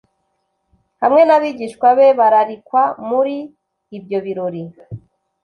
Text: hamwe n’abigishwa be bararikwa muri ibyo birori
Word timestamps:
hamwe 1.01 1.21
n’abigishwa 1.25 1.87
be 1.97 2.07
bararikwa 2.19 2.83
muri 3.09 3.37
ibyo 3.97 4.17
birori 4.25 4.63